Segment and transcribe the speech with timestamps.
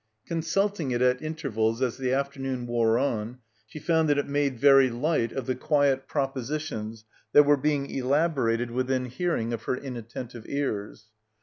[0.25, 4.57] Consulting it at inter vals as the afternoon wore on, she found that it made
[4.59, 9.95] very light of the quiet propositions that were being elaborated within hearing of her in
[9.95, 11.09] attentive ears.